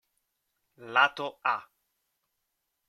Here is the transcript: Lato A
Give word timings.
Lato 0.93 1.37
A 1.43 1.57